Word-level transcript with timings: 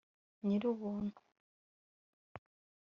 nyir'ubuntu 0.45 1.17